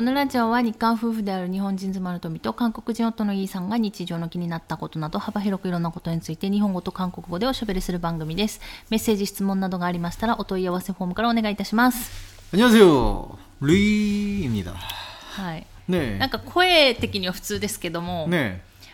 [0.00, 8.60] このラジオは日韓夫婦である日本人妻の富と韓国人夫のイーさんが日常の気になったことなど幅広くいろんなことについて日本語と韓国語でおしゃべりする番組です。
[8.90, 12.10] メッセージ、質問などがありましたらお問い合わせフォームからお願いいたします。
[12.52, 13.38] 안녕하세요.
[13.62, 14.74] 루이입니다.
[14.74, 15.66] はい。
[15.88, 16.18] 네.
[16.18, 18.60] なんか声的には普通ですけども、 네.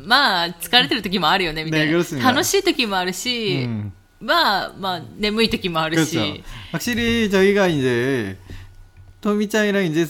[0.00, 1.98] まあ、疲れてる時もあるよね、みたいねな。
[1.98, 3.92] 그렇습니다 楽しい時もあるし、 음.
[4.20, 6.10] まあ、まあ、眠い時もある 그렇죠.
[6.10, 6.42] し。
[6.72, 8.38] 확실히 저희가 이제
[9.20, 10.06] 토미짱이랑 이제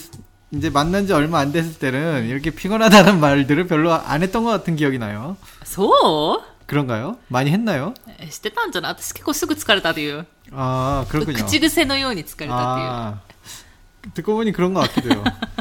[0.53, 4.77] 이제 만난 지 얼마 안 됐을 때는 이렇게 피곤하다는 말들을 별로 안 했던 것 같은
[4.77, 5.37] 기억이 나요.
[5.65, 5.87] そ
[6.41, 7.19] う 그런가요?
[7.29, 7.95] 많이 했나요?
[8.21, 10.25] えしてたんじゃない私結構すぐ疲れたという。
[10.53, 11.35] 아 그렇군요.
[11.45, 12.89] 口癖のように疲れたっていう。
[12.89, 13.21] 아
[14.15, 15.25] 듣고 보니 그런 것 같기도 해요.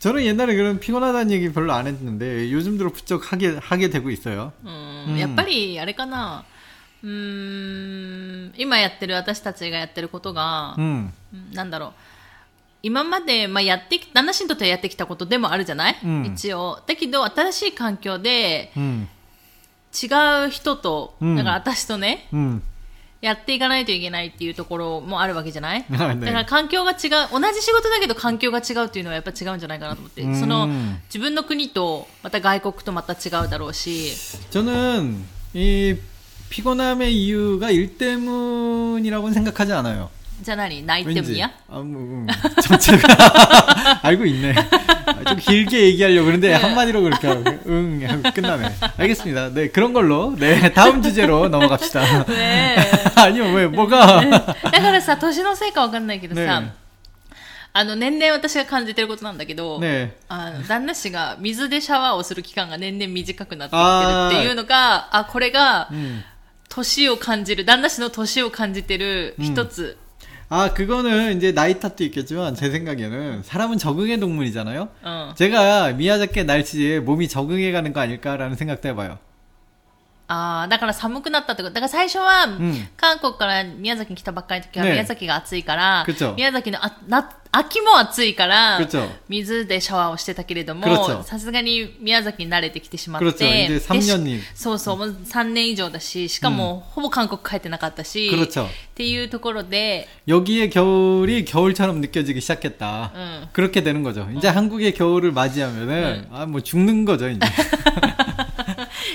[0.00, 4.52] 저는 옛날에 그런 피곤하다는 얘기 별로 안 했는데 요즘 들어 부쩍 하게 하게 되고 있어요.
[4.64, 6.44] うんうんやっぱり、あれかな。
[7.02, 7.10] うー
[8.48, 11.92] ん、今やってる、私たちがやってることが、 음, うんなんだろう。
[12.82, 16.80] 今まで、まあ、やってき、旦那氏にとってはやってきたことでもあるじゃない、うん一応。
[16.86, 19.08] だけど、新しい環境で、 음,
[19.92, 22.62] 違う人と、うんだから私とね、 음.
[23.22, 26.98] やっていかないといけないっていうところもあるわけじゃない、 はいねだから環境が違う、
[27.32, 30.68] 同じ仕事だけど環境が違うっていうのはやっぱ違うんじゃないかなと思って、うんその、
[31.06, 34.12] 自分の国と、また外国とまた違うだろうし、
[34.50, 35.96] 저는 이
[36.50, 40.10] 피곤함의 이유가 일 때문이라고는 생각하지 않아요.
[40.42, 42.26] じゃあ何泣いても 왠지 嫌 아, 뭐, 음,
[42.62, 43.08] 전체가
[44.02, 44.54] 알고 있네.
[45.06, 48.70] 아, 좀 길게 얘기하려고 그러는데 한마디로 그렇게 하고, 응 하고 끝나네.
[48.98, 49.54] 알겠습니다.
[49.54, 52.24] 네 그런 걸로 네 다음 주제로 넘어갑시다.
[52.28, 52.76] ね
[53.16, 54.30] 아니요 왜 뭐가 え。
[54.30, 54.50] だ
[54.82, 56.74] からさ、年のせいかわかんないけどさ、ね
[57.72, 63.78] あの、年々私が感じてることなんだけど、 네 あの、旦那氏が水でシャワーをする期間が年々短くなってき
[64.30, 66.22] てるっていうのが、あこれが、 음.
[66.68, 69.96] 年を感じる、旦那氏の年を感じてる一つ。
[70.53, 74.89] 아 그거는 이제 나이 탓도 있겠지만 제 생각에는 사람은 적응의 동물이잖아요.
[75.05, 75.35] うん。
[75.35, 79.17] 제가 미야자키 날씨에 몸이 적응해가는 거 아닐까라는 생각도 해봐요.
[80.30, 81.74] ああ、だから寒くなったってこと。
[81.74, 103.12] だから最初は、ん韓国から宮崎に来たばっかりの時は、ね宮崎が暑いからくっちょ、宮崎のあな秋も暑いからくっちょ、水でシャワーをしてたけれどくっちょも、さすがに宮崎に慣れてきてしまっくっちょて、で三年にでしそうそう、もう3年以上だし、しかも、ほぼ韓国帰ってなかったし、くっちょっていうところで、 여기의 겨울이 겨울처럼 느껴지기 시작했다.
[103.14, 103.48] 응.
[103.52, 104.26] 그렇게 되는 거죠.
[104.36, 107.38] 이제 한국의 겨울을 맞이하면은 아 뭐 죽는 거죠 이제.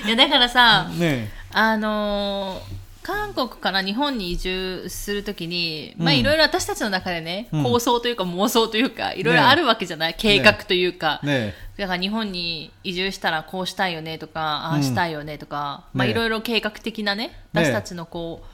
[0.07, 18.47] いやだからさ、ね、あのー、韓国から日本に移住するときに、まあいろいろ私たちの中でね、うん、構想というか妄想というか、いろいろあるわけじゃない、ね、計画というか、ね、だから日本に移住したらこうしたいよねとか、ああしたいよねとか、まあいろいろ計画的なね、私たちのこう、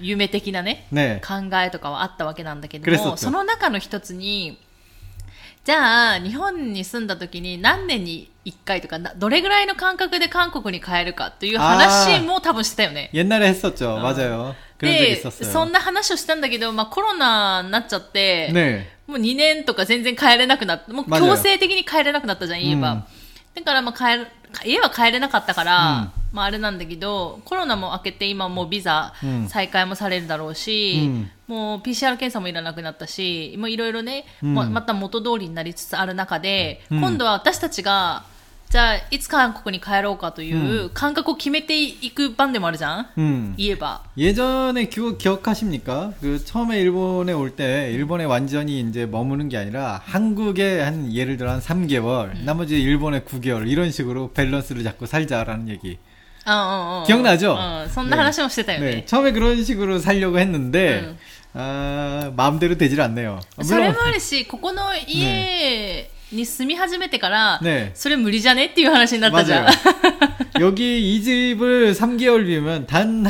[0.00, 0.86] 夢的なね
[1.26, 4.58] 考えとかはあったわけなんだけども、その中の一つに、
[5.67, 13.09] じゃあ、日本に住んだ時に何年に1回とか、などれぐらいの間隔で韓国に帰るかという話も多分してたよね。
[13.13, 13.97] 옛날에 했었죠.
[14.01, 14.55] 맞아요.
[14.77, 15.51] 그런 적이 で、 있었어요.
[15.51, 18.83] そんな話をしたんだけど、まあコロナになっちゃって、 네.
[19.07, 20.91] もう2年とか全然帰れなくなった。
[20.93, 22.91] もうマジで強制的に帰れなくなったじゃん、家は。
[22.91, 23.03] うん
[23.55, 24.27] だからまあ帰る、
[24.65, 38.23] 家は帰れなかったから、うん まああれなんだけど、コロナも明けて今もうビザうん再開もされるだろうし、うんもう PCR 検査もいらなくなったし、もういろいろね、うんままた元通りになりつつある中で、うん今度は私たちが、
[38.69, 43.53] じゃあいつ韓国に帰ろうかという感覚を決めていく番でもあるじゃん、 음.
[43.55, 44.01] 言えば。
[44.17, 46.13] 예전에 기, 기억하십니까?
[46.21, 51.51] 그 처음에 일본에 올 때 일본에 완전히 이제 머무는 게 아니라 한국에 한 예를 들어
[51.51, 55.99] 한 3개월, 나머지 일본에 9개월 이런 식으로 밸런스를 잡고 살자라는 얘기.
[56.47, 57.05] うんうんうん。
[57.05, 57.53] 기억나죠?
[57.85, 58.85] うん、そんな話もしてたよね。
[58.91, 61.17] 네, 처음에 그런 식으로 살려고 했는데 응.
[61.55, 63.39] 아, 마음대로 되질 않네요.
[63.61, 69.65] それ 물론 もあるし、ここの家に住み始めてから、ねそれ無理じゃねっていう話になったじゃん。
[69.65, 69.73] 맞아요.
[70.59, 73.23] 여기 이 집을 3개월 비우면 단,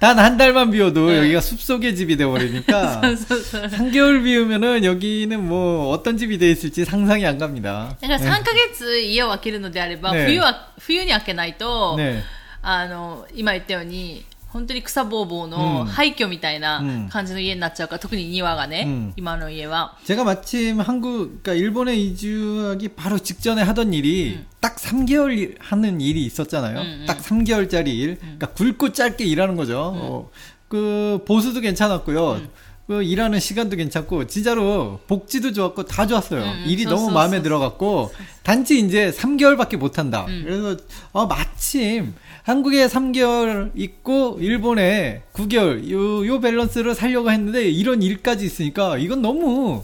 [0.00, 1.18] 단 한 달만 비워도 네.
[1.18, 3.62] 여기가 숲속의 집이 돼버리니까 そうそう。
[3.62, 7.96] 3개월 비우면은 여기는 뭐 어떤 집이 돼 있을지 상상이 안 갑니다.
[8.00, 12.22] だから3ヶ月家を空けるのであれば、ね冬は、冬に開けないと、 네.
[12.62, 19.96] あの、今言ったように、本当に草ぼうぼううんの廃墟みたいなうん感じの家になっちゃうから、特に庭がね、うん今の家は。
[20.04, 26.24] 제가 마침 한국, 그러니까 일본에 이주하기 바로 직전에 하던 일이 딱 3개월 일- 하는 일이
[26.24, 26.78] 있었잖아요.
[26.80, 27.04] 음, 음.
[27.06, 28.18] 딱 3개월짜리 일.
[28.18, 29.92] 그러니까 굵고 짧게 일하는 거죠.
[29.94, 30.30] 어,
[30.68, 32.40] 그 보수도 괜찮았고요.
[32.86, 36.40] 그 일하는 시간도 괜찮고 진짜로 복지도 좋았고 다 좋았어요.
[36.42, 38.14] 음, 일이 소, 너무 소, 마음에 소, 들어갔고
[38.44, 40.24] 단지 이제 3개월밖에 못 한다.
[40.28, 40.42] 음.
[40.46, 40.76] 그래서
[41.12, 45.89] 어, 마침 한국에 3개월 있고 일본에 9개월.
[45.91, 49.83] 요, 요 밸런스를 살려고 했는데 이런 일까지 있으니까 이건 너무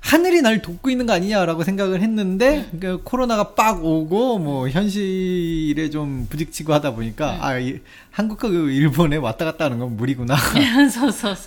[0.00, 6.26] 하늘이 날 돕고 있는 거 아니냐라고 생각을 했는데 그니까 코로나가 빡 오고 뭐 현실에 좀
[6.30, 7.80] 부딪치고 하다 보니까 아 이,
[8.10, 10.36] 한국과 그 일본에 왔다 갔다 하는 건 무리구나.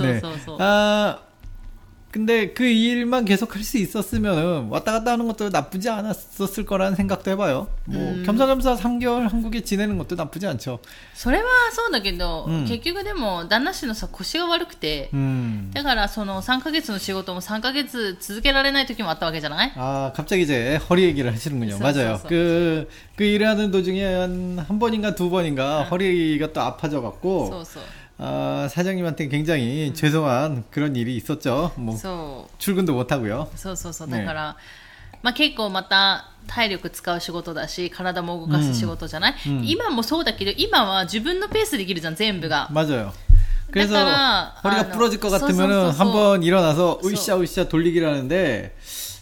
[0.04, 0.20] 네.
[0.58, 0.64] 네.
[0.64, 1.18] 아
[2.13, 7.31] 근데 그 일만 계속 할 수 있었으면은 왔다 갔다 하는 것도 나쁘지 않았었을 거라는 생각도
[7.33, 7.69] 해봐요.
[7.85, 8.23] 뭐 음.
[8.25, 10.79] 겸사겸사 3개월 한국에 지내는 것도 나쁘지 않죠.
[11.15, 15.71] それはそうだけど、うん結局でも旦那氏のさ腰が悪くて、 음.
[15.75, 21.77] だからその3ヶ月の仕事も3ヶ月続けられない時もあったわけじゃない 아, 갑자기 이제 허리 얘기를 하시는군요.
[21.77, 22.17] 써, 맞아요.
[22.17, 22.29] 써, 써.
[22.29, 27.65] 그, 그 일하는 도중에 한, 한 번인가 두 번인가 허리가 또 아파져갖고,
[28.23, 28.29] そうそう。
[28.65, 31.73] 아, 사장님한테 굉장히 죄송한 그런 일이 있었죠.
[31.77, 33.49] 뭐, そう 출근도 못하고요.
[33.57, 34.09] そうそうそう。
[34.09, 34.57] ねだから、
[35.23, 42.69] まあ結構また体力使う仕事だし、体も動かす仕事じゃない、うん今もそうだけど、今は自分のペースできるじゃん、全部が。
[42.71, 43.13] 맞아요.
[43.71, 46.05] 그래서 그러니까, 허리가 아, 부러질 것 써, 같으면은 써, 써, 써.
[46.05, 47.09] 한번 일어나서 써.
[47.09, 48.75] 으쌰 으쌰 돌리기를 하는데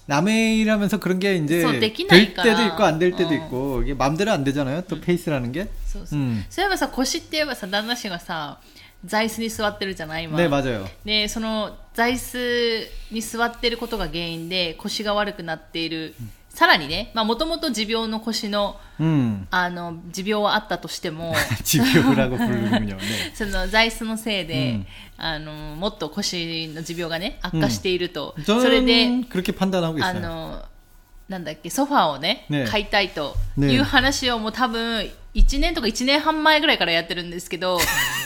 [0.06, 2.42] 남의 일하면서 그런 게 이제 써, 될 되기나니까.
[2.44, 3.34] 때도 있고 안 될 때도 어.
[3.34, 4.82] 있고 이게 마음대로 안 되잖아요.
[4.82, 5.66] 또 페이스라는 게.
[5.84, 6.18] そうそう。
[6.20, 6.44] 음.
[6.48, 8.60] そういえばさ、腰って言えばさ、旦那氏がさ、
[9.04, 10.38] 座椅子に座ってるじゃない今。
[10.38, 10.86] 네 맞아요.
[11.04, 16.14] でその座椅子に座ってることが原因で腰が悪くなっている、
[16.50, 19.46] さらにねもともと持病の腰の 음.
[19.50, 21.34] あの持病はあったとしても
[21.64, 22.96] 지표라고 부르는군요.
[22.96, 23.34] 네.
[23.34, 24.86] その座椅子のせいで、うん
[25.18, 30.20] あのもっと腰の持病がね悪化していると、うんそれで 저는 그렇게 판단하고 あ 있어요.
[30.20, 30.62] の
[31.28, 37.78] なんだっけソファーをねね買いたいとねいう話をもう多分1年とか1年半前ぐらいからやってるんですけど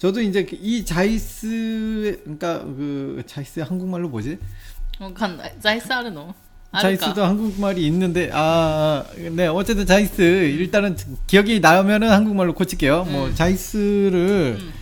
[0.00, 4.38] 저도 이제 그 이 자이스 그러니까 그 자이스 한국말로 뭐지?
[4.98, 6.32] 뭔가 자이스 아르노.
[6.80, 13.04] 자이스도 한국말이 있는데 아네 어쨌든 자이스 일단은 기억이 나면은 한국말로 고칠게요.
[13.04, 13.12] 뭐 음.
[13.12, 14.72] 뭐 자이스를 음.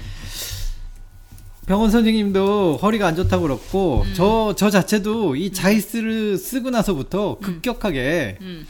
[1.67, 4.55] 병원 선생님도 허리가 안 좋다고 그렇고 저저 음.
[4.57, 8.67] 저 자체도 이 자이스를 쓰고 나서부터 급격하게 음.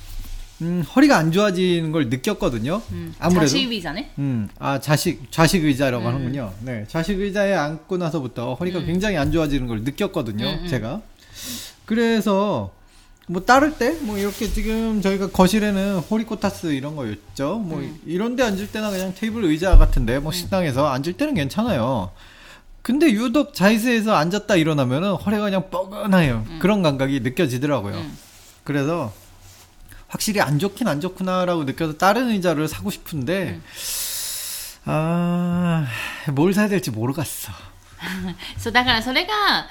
[0.63, 2.83] 음, 허리가 안 좋아지는 걸 느꼈거든요.
[2.91, 4.11] 음, 아무래도 자식 의자네.
[4.19, 6.09] 음, 아 자식 좌식 의자라고 음.
[6.09, 6.53] 하는군요.
[6.63, 8.87] 네, 좌식 의자에 앉고 나서부터 허리가 음.
[8.87, 10.45] 굉장히 안 좋아지는 걸 느꼈거든요.
[10.47, 10.67] 음, 음.
[10.69, 11.00] 제가
[11.85, 12.73] 그래서
[13.29, 17.59] 뭐 따를 때 뭐 이렇게 지금 저희가 거실에는 호리코타스 이런 거였죠.
[17.59, 22.11] 뭐 이런데 앉을 때나 그냥 테이블 의자 같은데 뭐 식당에서 앉을 때는 괜찮아요.
[22.83, 26.45] 근데 유독 자이스에서 앉았다 일어나면은 허리가 그냥 뻐근해요.
[26.59, 28.03] 그런 감각이 느껴지더라고요.
[28.65, 29.12] 그래서
[30.08, 33.60] 확실히 안 좋긴 안 좋구나라고 느껴서 다른 의자를 사고 싶은데
[34.86, 35.86] 아,
[36.34, 37.51] 뭘 사야 될지 모르겠어.
[38.58, 39.68] そう、だからそれが、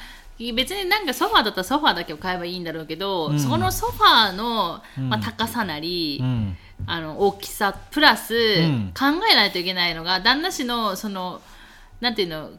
[0.54, 6.56] 別になんかソファーだったらソファーだけを買えばいいんだろうけど、うんそのソファーの、うんまあ、高さなり、 음.
[6.86, 11.40] あの大きさプラス、ん考えないといけないのが旦那氏のその
[12.00, 12.50] なんていうの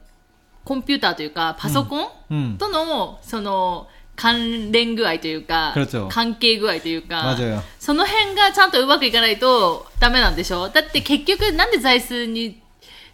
[0.64, 2.58] コンピューターというかパソコン、 음.
[2.58, 7.62] とのその 関連具合というか 그렇죠 関係具合というか 맞아요.
[7.80, 12.62] その辺がちゃんとうまくいかないとダメなんでしょだって結局なんで座椅子に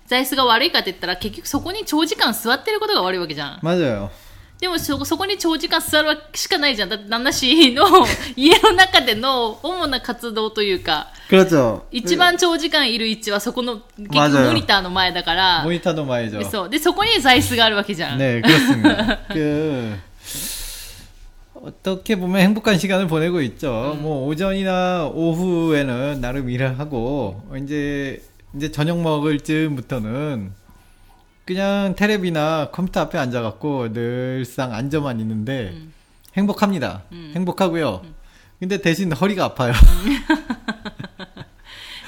[0.07, 4.09] 座椅子が悪いかって言ったら結局そこに長時間座ってることが悪いわけじゃん 맞아요.
[4.59, 7.85] でもそそこに長時間座るわけしかないじゃんだって旦那氏の
[8.35, 11.83] 家の中での主な活動というか 그렇죠.
[11.91, 16.43] 一番長時間いる位置はそこの結局 맞아요 モニターの前だから、 모니터도 말이죠.
[16.49, 19.19] そうでそこに座椅子があるわけじゃん、 네, 그렇습니다.
[19.31, 19.97] 그
[21.64, 23.96] 어떻게 보면 행복한 시간을 보내고 있죠.
[24.00, 28.22] 뭐 오전이나 오후에는 나름 일을 하고 이제
[28.54, 30.52] 이제 저녁 먹을 즈음부터는
[31.46, 35.92] 그냥 테레비나 컴퓨터 앞에 앉아갖고 늘상 앉아만 있는데 음.
[36.36, 37.02] 행복합니다.
[37.12, 37.32] 음.
[37.34, 38.02] 행복하고요.
[38.60, 39.72] 근데 대신 허리가 아파요.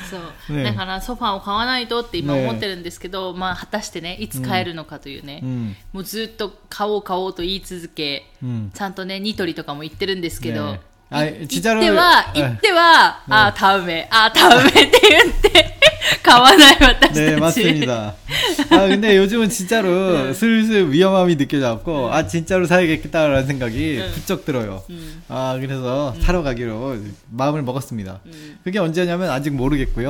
[0.07, 0.17] そ
[0.53, 8.71] う、ねだからソファーを買わないとって今ね思ってるんですけど、まあ果たしてねいつ買えるのかというね、 음, もうずっと買おう買おうと言い続け 음.
[8.73, 15.77] ちゃんとねニトリとかも行ってるんですけど、ね行ってはえ行っては、ああ田植えああ田植えって言って
[16.26, 18.16] 買わない私たち 네, 맞습니다.
[18.70, 24.84] 아, 근데 요즘은 진짜로 슬슬 위험함이 느껴져갖고, 아, 진짜로 사야겠다라는 생각이 부쩍 들어요.
[24.90, 25.22] 음.
[25.28, 26.98] 아, 그래서 사러 가기로
[27.30, 28.20] 마음을 먹었습니다.
[28.26, 28.60] 음.
[28.64, 30.10] 그게 언제냐면 아직 모르겠고요.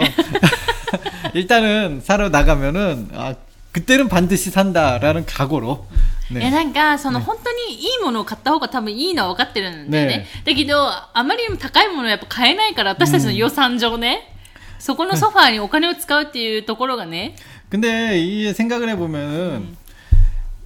[1.34, 3.36] 일단은 사러 나가면은, 아,
[3.72, 5.88] 그때는 반드시 산다라는 각오로.
[6.32, 6.50] え 네.
[6.50, 14.32] なんかその本当にいいものを買った方が多分いいのは分かってるんだよねねだけどあまりにも高いものはやっぱ買えないから私たちの予算上ね、
[14.80, 17.36] そこのソファーにお金を使うっていうところがね、
[17.70, 19.78] 근데 이 생각을 해보면은,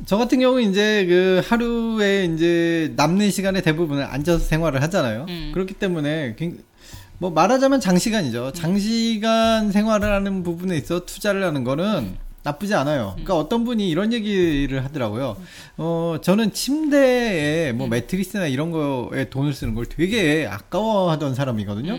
[0.06, 5.26] 저 같은 경우 이제 그 하루에 이제 남는 시간에 대부분 앉아서 생활을 하잖아요.
[5.30, 5.52] 음.
[5.54, 6.60] 그렇기 때문에 굉-
[7.18, 8.52] 뭐 말하자면 장시간이죠.
[8.54, 13.12] 장시간 생활을 하는 부분에 있어 투자를 하는 거는 나쁘지 않아요.
[13.14, 15.38] 그러니까 어떤 분이 이런 얘기를 하더라고요.
[15.78, 21.98] 어, 저는 침대에 뭐 매트리스나 이런 거에 돈을 쓰는 걸 되게 아까워하던 사람이거든요.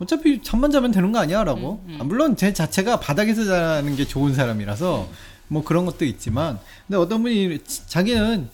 [0.00, 0.02] 음.
[0.02, 1.44] 어차피 잠만 자면 되는 거 아니야?
[1.44, 1.82] 라고.
[1.86, 1.98] 음, 음.
[2.00, 5.08] 아, 물론 제 자체가 바닥에서 자는 게 좋은 사람이라서
[5.48, 8.48] 뭐 그런 것도 있지만 근데 어떤 분이 지- 자기는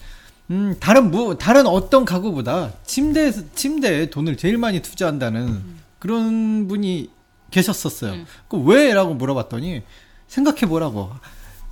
[0.50, 5.62] 음, 다른 뭐 다른 어떤 가구보다 침대에서 침대에 돈을 제일 많이 투자한다는
[5.98, 7.10] 그런 분이
[7.50, 8.12] 계셨었어요.
[8.12, 8.26] 음.
[8.48, 9.82] 그 왜라고 물어봤더니
[10.28, 11.10] 생각해 보라고.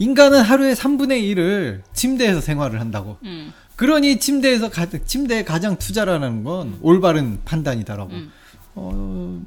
[0.00, 3.18] 인간은 하루에 3분의 1을 침대에서 생활을 한다고.
[3.76, 8.10] 그러니 침대에서 가, 침대에 가장 투자라는 건 올바른 판단이다라고.
[8.77, 8.79] 음.
[8.79, 8.91] 어,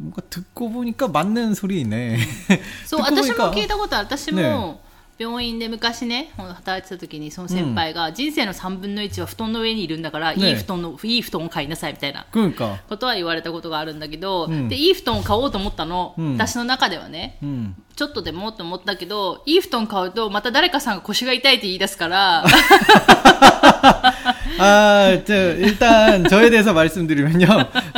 [0.00, 2.18] 뭔가 듣고 보니까 맞는 소리네.
[2.86, 4.80] そう 듣고 私 보니까 も聞いたことある私ねも
[5.18, 12.78] 病院で昔ね働いてた時にその先輩が、人生の3分の1は布団の上にいるんだから、ねいい布団のいい布団を買いなさいみたいな 그러니까.
[12.88, 17.74] ことは言われたことがあるんだけど、うんでいい布団を買おうと思ったの、うん私の中ではね 음.
[17.94, 22.44] ちょっとでもと思ったけどいい布団買うとまた誰かさんが腰が痛いって言い出すから
[24.58, 27.46] 아, 저, 일단 저에 대해서 말씀드리면요.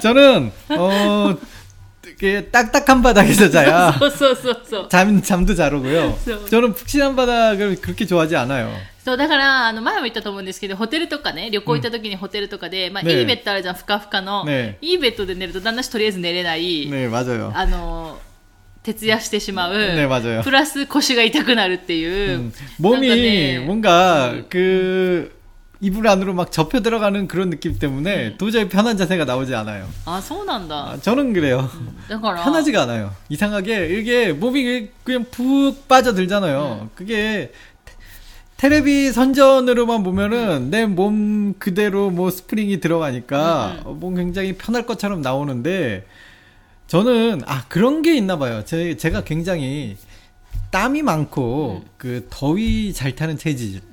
[0.02, 1.36] 저는 어,
[2.06, 6.18] 이렇게 딱딱한 바닥에서 자야 そうそうそうそう 잠 잠도 잘 오고요.
[6.24, 8.70] 그래서- 저는 푹신한 바닥을 그렇게 좋아하지 않아요.
[9.04, 17.52] そうだからあの前も言ったと思うんですけどホテルとかね旅行行った時にホテルとかで、まあ、ねいいベッドあるじゃんふかふかの、ねいいベッドで寝ると旦那しとりあえず寝れない、 네, 맞아요.
[17.54, 18.18] あの
[18.82, 20.42] 徹夜してしまう、 네, 맞아요.
[20.42, 23.58] プラス腰が痛くなるっていう、 음, 몸이 뭔가 네.
[23.66, 25.32] 뭔가 그
[25.81, 28.35] 이불 안으로 막 접혀 들어가는 그런 느낌 때문에 음.
[28.37, 29.87] 도저히 편한 자세가 나오지 않아요.
[30.05, 30.75] 아, 서운한다.
[30.75, 31.69] 아, 저는 그래요.
[31.73, 31.97] 음,
[32.43, 33.13] 편하지가 않아요.
[33.29, 36.79] 이상하게 이게 몸이 그냥 푹 빠져들잖아요.
[36.83, 36.89] 네.
[36.95, 37.51] 그게
[38.57, 45.21] 테레비 선전으로만 보면은 내 몸 그대로 뭐 스프링이 들어가니까 음, 어, 몸 굉장히 편할 것처럼
[45.21, 46.05] 나오는데
[46.87, 48.63] 저는 아 그런 게 있나 봐요.
[48.65, 49.95] 제, 제가 굉장히
[50.71, 53.79] 땀이 많고 그 더위 잘 타는 체질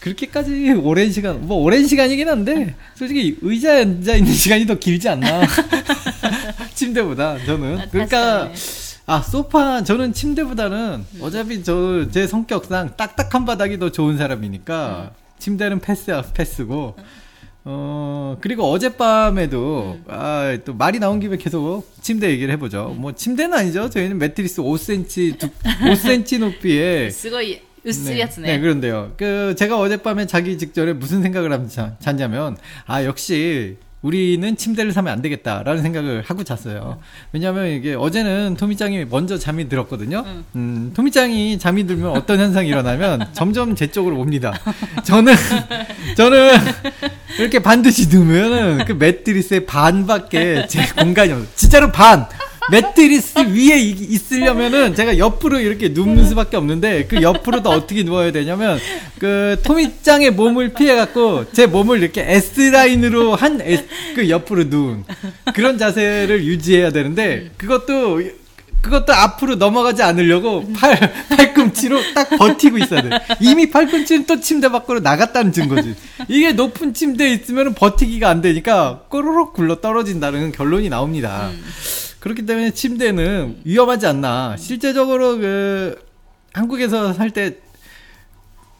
[0.00, 5.42] 그렇게까지 오랜 시간 뭐 오랜 시간이긴 한데 솔직히 의자에 앉아 있는 시간이 더 길지 않나.
[6.74, 7.88] 침대보다 저는.
[7.90, 8.54] 그러니까 네.
[9.06, 16.12] 아 소파 저는 침대보다는 어차피 저 제 성격상 딱딱한 바닥이 더 좋은 사람이니까 침대는 패스
[16.34, 16.94] 패스고
[17.64, 22.94] 어 그리고 어젯밤에도 아 또 말이 나온 김에 계속 침대 얘기를 해보죠.
[22.98, 23.90] 뭐 침대는 아니죠.
[23.90, 25.48] 저희는 매트리스 5cm 두,
[25.84, 27.10] 5cm 높이에
[27.86, 28.34] 으쓰였네.
[28.36, 29.12] 네, 네, 그런데요.
[29.16, 32.56] 그 제가 어젯밤에 자기 직전에 무슨 생각을 하면서 잤냐면
[32.86, 36.98] 아 역시 우리는 침대를 사면 안 되겠다라는 생각을 하고 잤어요.
[36.98, 37.04] 음.
[37.32, 40.24] 왜냐하면 이게 어제는 토미짱이 먼저 잠이 들었거든요.
[40.26, 44.58] 음, 음 토미짱이 잠이 들면 어떤 현상이 일어나면 점점 제 쪽으로 옵니다.
[45.04, 45.34] 저는
[46.16, 46.56] 저는
[47.38, 51.48] 이렇게 반드시 누면은 그 매트리스의 반밖에 제 공간이 없어요.
[51.54, 52.26] 진짜로 반.
[52.70, 58.32] 매트리스 위에 이- 있으려면은 제가 옆으로 이렇게 눕는 수밖에 없는데 그 옆으로 도 어떻게 누워야
[58.32, 58.78] 되냐면
[59.18, 63.60] 그 토미짱의 몸을 피해 갖고 제 몸을 이렇게 S 라인으로 한
[64.14, 65.04] 그 옆으로 누운
[65.54, 68.20] 그런 자세를 유지해야 되는데 그것도
[68.80, 73.10] 그것도 앞으로 넘어가지 않으려고 팔 팔꿈치로 딱 버티고 있어야 돼.
[73.40, 75.94] 이미 팔꿈치는 또 침대 밖으로 나갔다는 증거지.
[76.28, 81.50] 이게 높은 침대에 있으면 버티기가 안 되니까 꼬르륵 굴러 떨어진다는 결론이 나옵니다.
[82.20, 84.56] 그렇기 때문에 침대는 위험하지 않나.
[84.58, 85.98] 실제적으로 그
[86.52, 87.56] 한국에서 살 때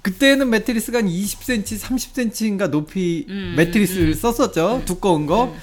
[0.02, 4.82] 그때는 매트리스가 한 20cm, 30cm인가 높이 음, 매트리스를 썼었죠.
[4.86, 5.54] 두꺼운 거.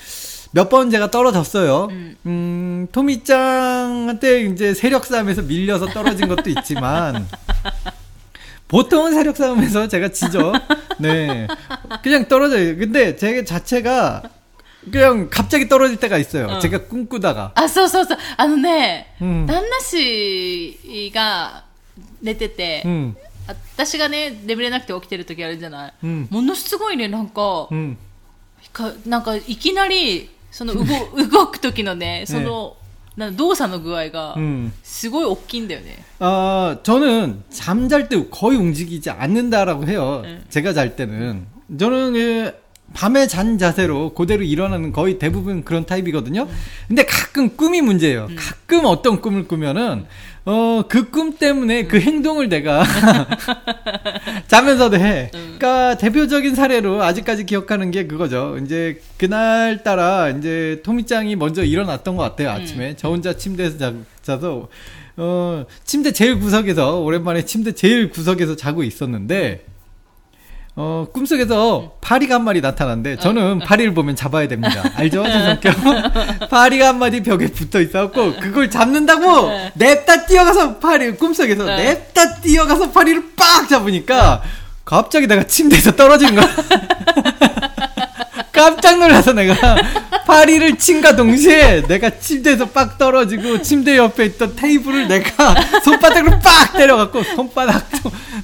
[0.51, 1.87] 몇 번 제가 떨어졌어요.
[2.25, 7.27] 음, 토미짱한테 이제 세력 싸움에서 밀려서 떨어진 것도 있지만,
[8.67, 10.53] 보통은 세력 싸움에서 제가 지죠.
[10.99, 11.47] 네.
[12.03, 12.77] 그냥 떨어져요.
[12.77, 14.23] 근데 제 자체가
[14.90, 16.46] 그냥 갑자기 떨어질 때가 있어요.
[16.48, 16.58] 어.
[16.58, 18.18] 제가 꿈꾸다가.あ、そうそうそう。
[18.36, 21.64] あのね、 うん旦那氏が
[22.20, 23.14] 寝てて、 음,
[23.46, 25.92] 私がね、眠れなくて起きてる時あるじゃない。
[26.04, 27.96] 음, ものすごいね、なんか、 음.
[28.72, 30.84] かなんかいきなり、その動
[31.28, 32.76] 動く時のね、その、
[33.16, 34.72] なん動作の具合が、 음.
[34.82, 36.04] すごい大きいんだよね。
[36.18, 40.22] 어, 저는 잠잘 때 거의 움직이지 않는다라고 해요.
[40.24, 40.40] 네.
[40.50, 41.46] 제가 잘 때는.
[41.78, 42.62] 저는 그
[42.93, 46.47] 밤에 잔 자세로 그대로 일어나는 거의 대부분 그런 타입이거든요.
[46.87, 48.27] 근데 가끔 꿈이 문제예요.
[48.37, 50.05] 가끔 어떤 꿈을 꾸면은
[50.45, 52.83] 어, 그 꿈 때문에 그 행동을 내가
[54.47, 55.29] 자면서도 해.
[55.31, 58.57] 그러니까 대표적인 사례로 아직까지 기억하는 게 그거죠.
[58.63, 62.49] 이제 그날 따라 이제 토미짱이 먼저 일어났던 것 같아요.
[62.51, 64.69] 아침에 저 혼자 침대에서 자, 자서
[65.17, 69.65] 어, 침대 제일 구석에서 오랜만에 침대 제일 구석에서 자고 있었는데
[70.79, 74.83] 어, 꿈속에서 파리가 한 마리 나타났는데 저는 파리를 보면 잡아야 됩니다.
[74.95, 75.23] 알죠?
[75.25, 75.73] 제 성격.
[76.51, 81.77] 파리가 한 마리 벽에 붙어 있었고 그걸 잡는다고 냅다 뛰어가서 파리 꿈속에서 네.
[81.83, 84.43] 냅다 뛰어가서 파리를 빡 잡으니까
[84.85, 86.47] 갑자기 내가 침대에서 떨어지는 거야.
[88.57, 89.55] 깜짝 놀라서 내가
[90.25, 97.23] 파리를 친과 동시에 내가 침대에서 빡 떨어지고 침대 옆에 있던 테이블을 내가 손바닥으로 빡 때려갖고
[97.23, 97.87] 손바닥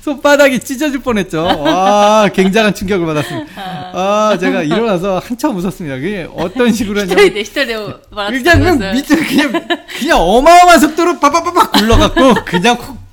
[0.03, 1.43] 손바닥이 찢어질 뻔했죠.
[1.43, 3.51] 와 굉장한 충격을 받았습니다.
[3.93, 5.95] 아 제가 일어나서 한참 웃었습니다.
[5.97, 7.25] 그게 어떤 식으로 했냐면
[8.31, 9.67] 그냥 그냥 밑에 그냥
[9.99, 12.77] 그냥 어마어마한 속도로 빠빠빠빠 굴러갖고 그냥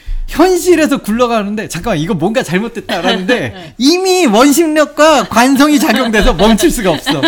[0.31, 3.73] 현실에서 굴러가는데 잠깐만 이거 뭔가 잘못됐다라는데 네.
[3.77, 7.21] 이미 원심력과 관성이 작용돼서 멈출 수가 없어.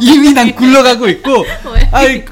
[0.00, 1.44] 이미 난 굴러가고 있고
[1.92, 2.24] 아이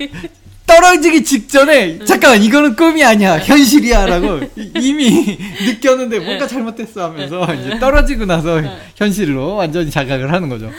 [0.66, 4.40] 떨어지기 직전에 잠깐만 이거는 꿈이 아니야 현실이야라고
[4.80, 8.60] 이미 느꼈는데 뭔가 잘못됐어 하면서 이제 떨어지고 나서
[8.96, 10.70] 현실로 완전히 자각을 하는 거죠.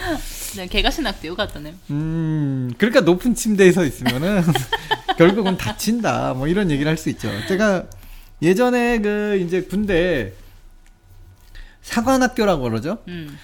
[0.55, 4.43] 네, 개가 신학도 요같다네 음, 그러니까 높은 침대에 서 있으면은
[5.17, 6.33] 결국은 다친다.
[6.35, 7.29] 뭐 이런 얘기를 할 수 있죠.
[7.47, 7.83] 제가
[8.42, 10.32] 예전에 그 이제 군대
[11.82, 12.98] 사관학교라고 그러죠.
[13.06, 13.38] うん。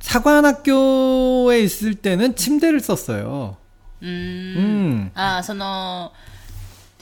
[0.00, 3.56] 사관학교에 있을 때는 침대를 썼어요.
[4.02, 4.56] うーん。
[4.56, 5.10] 음.
[5.14, 6.12] ああ、その、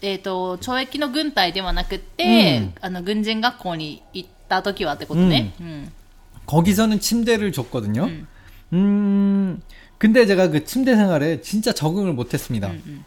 [0.03, 5.55] えっ、と、懲役の軍隊ではなくて、うんあの、軍人学校に行った時はってことね。
[5.61, 5.93] うん。
[6.47, 8.05] 거기서는 침대를 줬거든요.
[8.05, 8.27] 음.
[8.73, 9.63] 음,
[9.99, 12.69] 근데 제가 그 침대 생활에 진짜 적응을 못했습니다.
[12.69, 13.05] 음.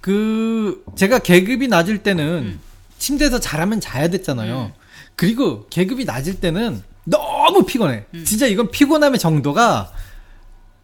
[0.00, 2.58] 그 제가 계급이 낮을 때는
[2.99, 4.71] 침대에서 잘하면 자야 됐잖아요.
[5.15, 8.05] 그리고 계급이 낮을 때는 너무 피곤해.
[8.23, 9.91] 진짜 이건 피곤함의 정도가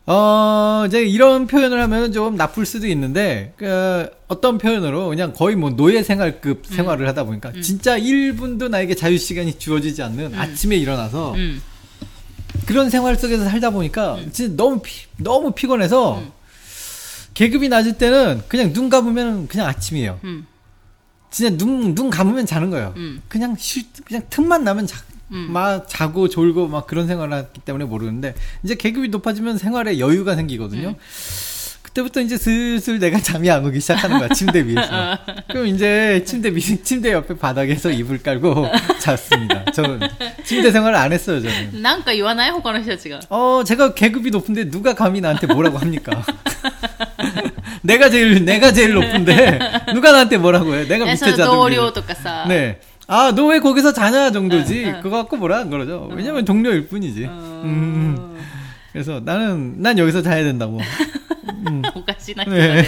[0.08, 5.72] 어 이제 이런 표현을 하면 좀 나쁠 수도 있는데 그 어떤 표현으로 그냥 거의 뭐
[5.72, 11.62] 노예 생활급 생활을 하다 보니까 진짜 1분도 나에게 자유 시간이 주어지지 않는 아침에 일어나서 うん。
[12.66, 16.24] 그런 생활 속에서 살다 보니까 진짜 너무 피, 너무 피곤해서
[17.34, 20.20] 계급이 낮을 때는 그냥 눈 감으면 그냥 아침이에요.
[21.36, 22.94] 진짜 눈, 눈 감으면 자는 거예요.
[22.96, 23.22] 음.
[23.28, 25.02] 그냥 쉴, 그냥 틈만 나면 자,
[25.34, 25.50] 음.
[25.52, 30.88] 막 자고 졸고 막 그런 생활을 하기 때문에 모르는데, 이제 계급이 높아지면 생활에 여유가 생기거든요.
[30.88, 30.96] 음.
[31.82, 35.18] 그때부터 이제 슬슬 내가 잠이 안 오기 시작하는 거야, 침대 위에서.
[35.52, 38.68] 그럼 이제 침대 위, 침대 옆에 바닥에서 이불 깔고
[39.00, 39.66] 잤습니다.
[39.74, 40.08] 저는
[40.46, 41.82] 침대 생활을 안 했어요, 저는.
[41.82, 43.20] 난가 이와나요, 호가노 씨가?
[43.30, 46.24] 어, 제가 계급이 높은데 누가 감히 나한테 뭐라고 합니까?
[47.86, 49.60] 내가 제일 내가 제일 높은데
[49.94, 50.86] 누가 나한테 뭐라고 해?
[50.88, 51.46] 내가 밑에 자던
[52.48, 52.80] 네.
[53.08, 54.86] 아, 너 왜 거기서 자냐 정도지.
[54.86, 55.02] 응, 응.
[55.02, 56.10] 그거 갖고 뭐라 안 그러죠.
[56.12, 56.46] 왜냐면 응.
[56.46, 57.26] 동료일 뿐이지.
[57.26, 58.38] 음.
[58.92, 60.74] 그래서 나는 난 여기서 자야 된다고.
[60.74, 60.82] 뭐.
[61.68, 61.82] 음.
[61.96, 62.84] 오가시나 네.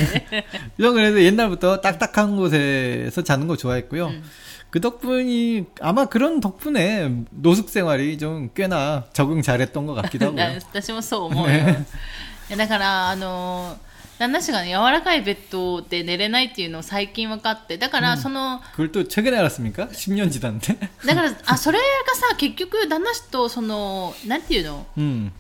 [0.80, 4.12] 저는 그래서 옛날부터 딱딱한 곳에서 자는 거 좋아했고요.
[4.70, 10.44] 그 덕분이 아마 그런 덕분에 노숙 생활이 좀 꽤나 적응 잘했던 것 같기도 하고요.
[10.44, 10.60] 네.
[10.60, 10.76] 나, 나, 나,
[12.50, 13.76] 나, 나, 나, 나, 나, 나, 나, 나,
[14.19, 19.89] 旦那氏がね、柔らかいベッドで寝れないっていうのを最近分かって、だから、その、 그걸 또 최근에 알았습니까?
[19.89, 20.79] 10년 지났는데.
[21.07, 25.33] だから、あ、それがさ、結局、旦那氏と、その、なんていうの 음.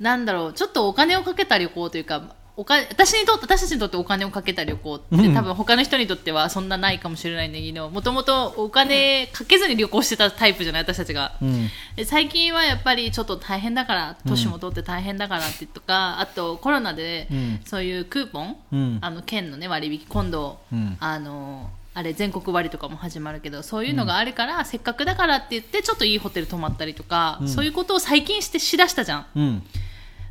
[0.00, 2.22] なんだろう、ちょっとお金をかけた旅行というか、
[2.55, 11.69] お金私にとって私たちにとってお金をかけた旅行って、うん、多分他の人にとってはそんなないかもしれないんだけどもともとお金かけずに旅行してたタイプじゃない私たちが、うん、
[12.05, 17.27] 最近はやっぱりちょっと大変だから年も取って大変だからってとか、うん、あとコロナで
[17.65, 20.59] そういうクーポン、あの県の、ね、割引今度、
[20.99, 29.63] あのあれ全国割とかも始まるけどそういうのがあるから、せっかくだからって言ってちょっといいホテル泊まったりとか、そういうことを最近してしだしたじゃん、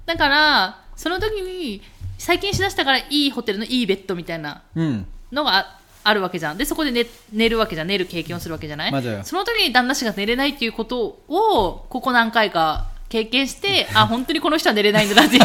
[0.06, 1.82] だからその時に
[2.21, 5.05] 最近しだしたからいいホテルのいいベッドみたいな 음.
[5.31, 15.43] のがああるわけじゃんでそこで寝寝るわけじゃん寝る経験をするわけじゃない 맞아요 その時に旦那氏が寝れないっていうことをここ何回か経験してあ本当にこの人は寝れないんだなっていう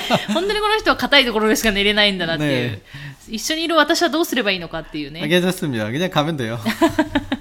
[0.33, 2.81] 本当にこの人は硬いところでしか寝れないんだなっていう、ね
[3.29, 5.89] 一緒にいる私はどうすればいいのかっていうね 아, 괜찮습니다.
[5.89, 6.59] 그냥 가면 돼요.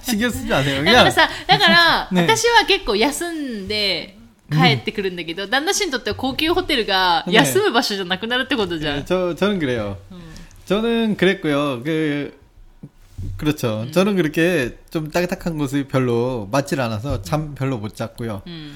[0.01, 0.85] 신경 쓰지 마세요.
[0.85, 4.17] だから 그냥 さだから、ね私は結構休んで
[4.51, 9.99] 帰ってくるんだけど、旦那氏にとっては高級ホテルがね休む場所じゃなくなるってことじゃん、 네, 저 저는 그래요.
[10.67, 11.83] 저는 그랬고요.
[11.83, 12.39] 그
[13.37, 13.87] 그렇죠.
[13.93, 18.43] 저는 그렇게 좀 딱딱한 곳이 별로 맞질 않아서 잠 별로 못 잤고요.
[18.47, 18.75] うん、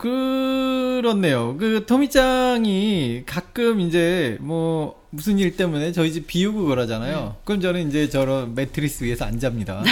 [0.00, 1.56] 그렇네요.
[1.58, 7.36] 그 토미짱이 가끔 이제 뭐 무슨 일 때문에 저희 집 비우고 그러잖아요.
[7.44, 9.82] 그럼 저는 이제 저런 매트리스 위에서 안 잡니다.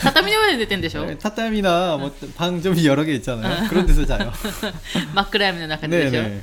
[0.00, 3.68] 畳の上で寝てんでしょ 네, 타tam이나 뭐 방 좀 여러 개 있잖아요.
[3.68, 4.32] 그런 데서 자요.
[5.14, 6.42] 真っ暗闇の中ででしょ 네네.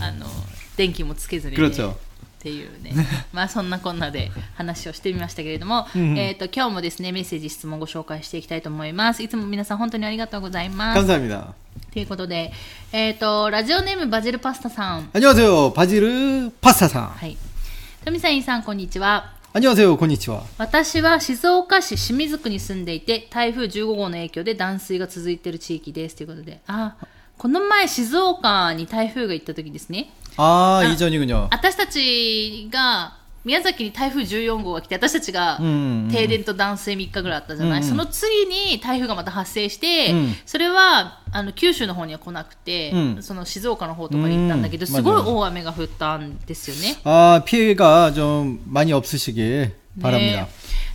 [0.00, 0.26] あの
[0.76, 1.98] 電気もつけずに、ね、 그렇죠.
[2.42, 2.92] っていうね
[3.32, 11.54] まあそんなこんなで話をしてみましたけれども、うんえっ、と今日もですねメッセージ質問をご紹介していきたいと思いますいつも皆さん本当にありがとうございます 감사합니다.
[11.92, 12.52] ということで
[12.92, 15.72] えっ、とラジオネームバジルパスタさん 안녕하세요.
[15.72, 17.10] 바지르 파스타상.
[17.14, 17.36] はい
[18.04, 19.96] 富さんいさんこんにちは 안녕하세요.
[19.96, 20.42] konnichiwa.
[20.58, 26.96] 私は静岡市清水区に住んでいて台風15号の影響で断水が続いている地域ですということであ
[27.38, 30.84] この前静岡に台風が行った時ですね 아, 아.
[30.84, 31.48] 이전이군요.
[31.50, 46.96] 私たちが宮崎に台風14号が来て私たちがうん停電と断水3日ぐらいあったじゃない、うんうんその次に台風がまた発生して、うんそれはあの九州の方には来なくて、うんその静岡の方とかに行ったんだけど、うんすごい맞아요 大雨が降ったんですよね。
[47.04, 50.19] 아, 피해가 좀 많이 없으시길 あら。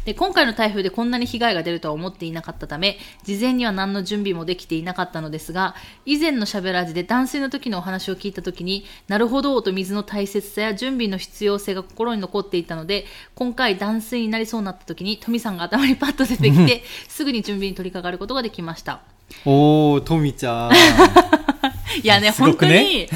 [0.05, 13.05] で今回の台風でこんなに被害が出るとは思っていなかったため事前には何の準備もできていなかったのですが以前のしゃべらじで断水の時のお話を聞いた時になるほどと水の大切さや準備の必要性が心に残っていたので
[13.37, 19.01] 今回断水になりそうになった時に富さんが頭にパッと出てきて すぐに準備に取り掛かることができました。
[19.47, 20.73] おー富ちゃん。
[22.03, 22.31] いやねね。
[22.33, 23.09] 本当に。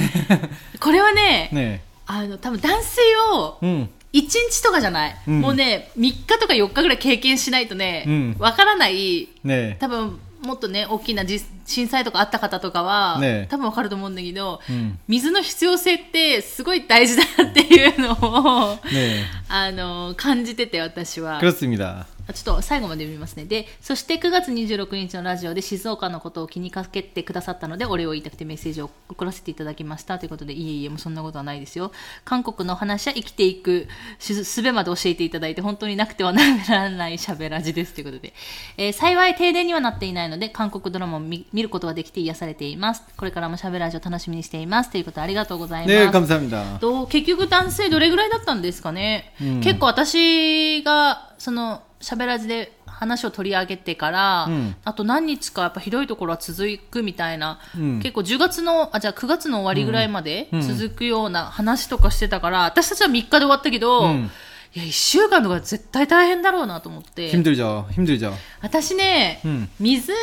[0.81, 3.91] これはね ねあの多分断水を、うん。
[4.13, 11.25] 1日とかじゃない、うん、もうね3日とか4日ぐらい経験しないとねわ、うん、からない、ね、多分もっとね大きな
[11.67, 22.06] 震災とかあった方とかは、ね、多分わかると思うんだけど、うん、水の必要性ってすごい大事だっていうのを、ね、あの感じてて私は 그렇습니다.
[22.34, 31.92] ちょっと最後まで読みますねでそして9月26日のラジオで静岡のことを気にかけてくださったのでお礼を言いたくてメッセージを送らせていただきましたということでいえいえもうそんなことはないですよ
[32.24, 33.88] 韓国の話や生きていく
[34.20, 38.34] しすべまで教えていただいて本当になくてはならないしゃべらじですということで、
[38.78, 46.80] えー幸い停電にはなっていないので韓国ドラマを見見ることができて癒されていますこれからもしゃべらじを楽しみにしていますということでありがとうございます、 네, 감사합니다.
[46.80, 64.32] と結局男性どれぐらいだったんですかね、 うん結構私がそのしゃべらじで話を取り上げてから、うんあと何日かやっぱひどいところは続くみたいな、うん結構10月のあじゃあ9月の終わりぐらいまでうん続くような話とかしてたから、私たちは3日で終わったけど、うん
[64.74, 67.30] いや、一週間とか絶対大変だろうなと思って。
[67.30, 67.88] 힘들죠.
[67.92, 68.32] 힘들죠.
[68.62, 69.68] 私ね、 음.
[69.82, 70.14] 水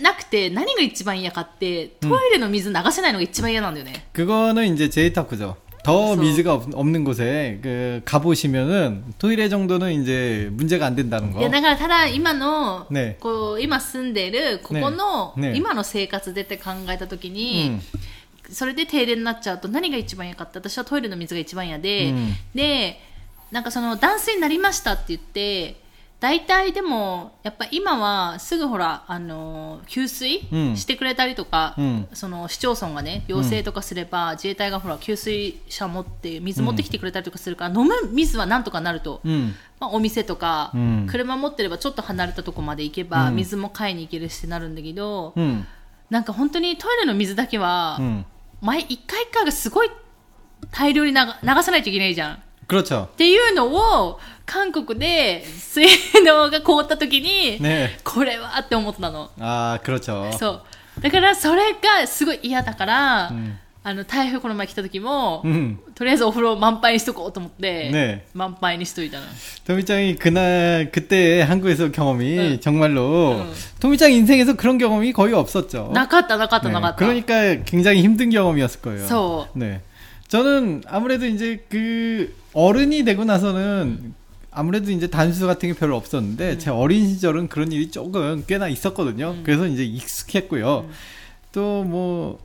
[0.00, 4.06] なくて何が一番嫌かって、トイレの水流せないのが一番嫌なんだよね。
[4.12, 5.56] 그거는 이제 제이타쿠죠.
[5.84, 11.32] 더 그래서- 미즈가 없, 없는 곳에 그 가보시면은 토일에 정도는 이제 문제가 안 된다는 い
[11.32, 11.42] 거.
[11.42, 17.80] や、だからただ今の、ねこう、今住んでる、ここの、ねね今の生活でって考えたときに、 음.
[18.50, 23.00] それで停電になっちゃうと何が一番嫌かって私はトイレの水が一番嫌で、うんで
[23.52, 25.76] なんかその断水になりましたって言って
[26.21, 30.41] 大体でもやっぱ今はすぐほらあの給水
[30.75, 39.19] してくれたりとか、うん、その市町村がね要請とかすれば、うん、自衛隊がほら給水車持って水持ってきてくれたりとかするから、うん、飲む水はなんとかなると、
[39.79, 40.71] まあ、お店とか、
[41.07, 45.33] 車持ってればちょっと離れたとこまで行けば、水も買いに行けるしてなるんだけど、
[46.11, 47.99] なんか本当にトイレの水だけは、
[48.61, 49.89] 毎一回一回がすごい
[50.69, 51.17] 大量に流
[51.63, 52.43] さないといけないじゃん。
[52.60, 53.08] っ 그렇죠.
[53.16, 53.66] ていうの
[54.08, 55.86] を韓国で水
[56.24, 57.90] 道が凍った時に、 네.
[58.04, 59.30] これはって思ったの。
[59.38, 60.32] 아, 그렇죠.
[60.38, 60.62] そ
[60.98, 61.00] う。
[61.00, 65.78] だからそれがすごい嫌だから、んあの台風この前来た時も、 음.
[65.94, 69.26] とりあえずお風呂満杯にしとこうと思って、ね満杯にしといたの。
[69.64, 72.60] 토미짱이 그날 그때 한국에서 경험이 응.
[72.60, 73.52] 정말로 응.
[73.78, 75.90] 토미짱 인생에서 그런 경험이 거의 없었죠.
[75.92, 76.98] なかったなかった 네, なかった。
[76.98, 79.06] 그러니까 굉장히 힘든 경험이었을 거예요.
[79.06, 79.58] そう。
[79.58, 79.80] 네.
[80.31, 84.13] 저는 아무래도 이제 그 어른이 되고 나서는
[84.49, 89.35] 아무래도 이제 단수 같은 게 별로 없었는데 제 어린 시절은 그런 일이 조금 꽤나 있었거든요.
[89.43, 90.89] 그래서 이제 익숙했고요.
[91.51, 92.39] 또 뭐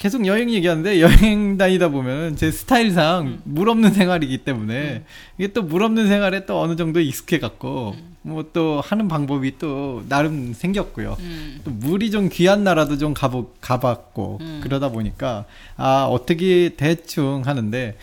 [0.00, 5.04] 계속 여행 얘기하는데 여행 다니다 보면은 제 스타일상 물 없는 생활이기 때문에
[5.38, 10.04] 이게 또 물 없는 생활에 또 어느 정도 익숙해 갖고 뭐 또 하는 방법이 또
[10.08, 11.16] 나름 생겼고요.
[11.18, 11.60] うん。
[11.64, 14.60] 또 물이 좀 귀한 나라도 좀 가보, 가봤고 음.
[14.62, 17.96] 그러다 보니까 아 어떻게 대충 하는데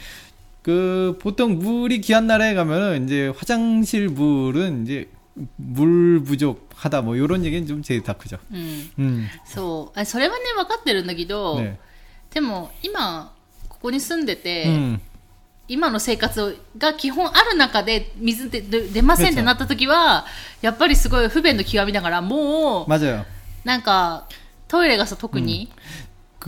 [0.64, 5.10] 그 보통 물이 귀한 나라에 가면은 이제 화장실 물은 이제
[5.56, 8.38] 물 부족하다 뭐 이런 얘기는 좀 제일 다 크죠.
[8.52, 8.90] うん。
[9.00, 9.28] 음.
[9.46, 10.00] そう。
[10.00, 11.78] あそれはね、分かってるんだけど、 네.
[12.33, 13.33] でも今
[13.69, 15.01] ここに住んでて、うん。
[15.71, 20.25] 今の生活が基本ある中で水で出ませんってなった時は
[20.63, 22.89] やっぱりすごい不便の極みだからもう
[23.65, 24.27] なんか
[24.67, 25.71] トイレがさ特に、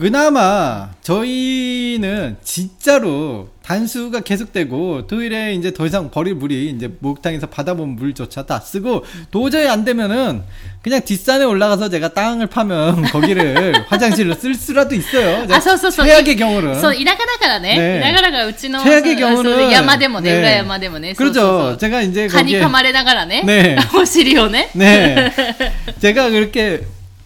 [0.01, 8.47] 그나마 저희는 진짜로 단수가 계속되고 토일에 이제 더 이상 버릴 물이 이제 목욕탕에서 받아본 물조차
[8.47, 10.41] 다 쓰고 도저히 안 되면은
[10.81, 15.45] 그냥 뒷산에 올라가서 제가 땅을 파면 거기를 화장실로 쓸 수라도 있어요.
[15.51, 16.03] 아, 소, 소, 소.
[16.03, 16.81] 최악의 경우는.
[16.81, 17.77] 소, 이라가라가라네.
[17.77, 17.97] 네.
[17.97, 21.13] 이라가라가 우치노 최악의 경우는 야마데모, 네라야마데모, 네.
[21.13, 21.77] 그렇죠.
[21.77, 23.43] 제가 이제 거기에 가니 카마레나가라네.
[23.43, 23.77] 네.
[23.95, 24.71] 오시리오네.
[24.73, 25.31] 네.
[26.01, 26.81] 제가 그렇게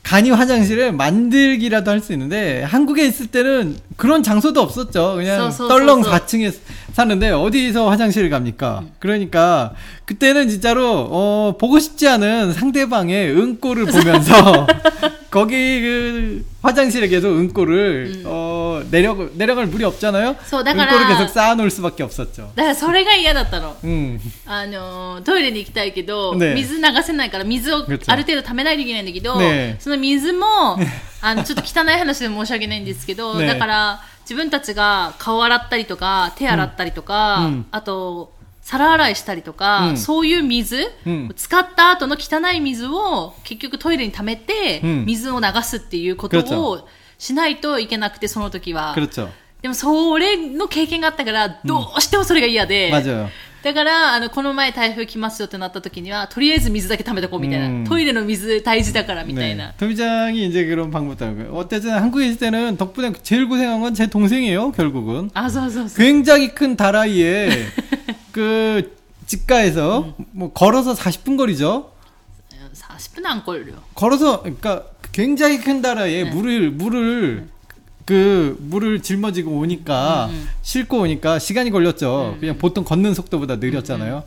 [0.06, 5.16] 간이 화장실을 만들기라도 할 수 있는데 한국에 있을 때는 그런 장소도 없었죠.
[5.16, 6.26] 그냥 서, 서, 떨렁 서, 서.
[6.26, 6.54] 4층에
[6.94, 8.84] 사는데 어디서 화장실을 갑니까?
[9.00, 9.74] 그러니까
[10.06, 14.68] 그때는 진짜로 어 보고 싶지 않은 상대방의 응꼬를 보면서
[15.32, 20.37] 거기 그 화장실에 계속 응꼬를 어 내려 내려갈 물이 없잖아요.
[20.45, 22.53] 서, 다から- 응꼬를 계속 쌓아놓을 수밖에 없었죠.
[22.55, 23.77] だからそれが嫌だったの。
[23.85, 24.21] 음.
[24.47, 30.79] あのートイレに行きたいけど、ね水流せないから水をめっちゃある程度溜めないといけないんだけど、ねその水も
[31.23, 38.33] あのちょっと汚い話で申し訳ないんですけど、ねだから自分たちが顔洗ったりとか手洗ったりとか、うんうんあと
[38.66, 46.40] 皿洗いしたりとか、うん、そういう水、うん、使った後の汚い水を結局トイレに溜めて、水を流すっていうこと
[46.72, 46.88] を
[47.20, 48.96] しないといけなくてその時は。
[49.62, 52.90] でもそれの経験があったからどうしてもそれが嫌で。
[53.65, 57.67] だから、あの、この前台風来ますよってなった時には、とりあえず水だけ溜めとこうみたいな。
[57.67, 59.75] うんトイレの水大事だからみたいな。
[59.79, 64.73] 도미장이 이제 그런 방법도 하고 어쨌든 한국에 있을 때는 덕분에 제일 고생한 건 제 동생이에요
[64.73, 65.97] 결국은 あ、そうそうそう。
[65.99, 67.67] 굉장히 큰 다라이에
[68.33, 71.93] 그 집가에서 뭐 걸어서 40분 거리죠
[72.73, 73.75] 40分안 걸려.
[73.95, 77.49] 걸어서 그러니까 굉장히 큰 다라이에 물을 물을
[78.05, 80.49] 그 물을 짊어지고 오니까 음, 음.
[80.63, 84.25] 싣고 오니까 시간이 걸렸죠 그냥 보통 걷는 속도보다 느렸잖아요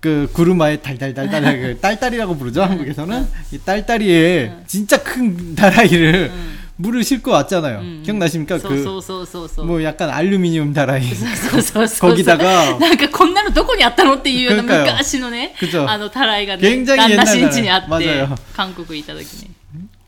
[0.00, 6.30] 그 구르마에 달달달달 그 딸딸이라고 부르죠 한국에서는 이 딸딸이에 진짜 큰 다라이를
[6.76, 8.02] 물을 싣고 왔잖아요 음.
[8.04, 9.64] 기억나십니까 そうそうそうそうそう。
[9.64, 12.10] 그 뭐 약간 알루미늄 다라이 そうそうそう。
[12.10, 19.50] 거기다가 なんかこんなのどこにあったのっていうような 그러니까요 昔のね 그죠 、あの、たらいがね、 굉장히 旦那 옛날 新地にあって 맞아요 、韓国行った時に。